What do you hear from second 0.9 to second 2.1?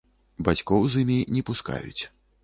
з імі не пускаюць.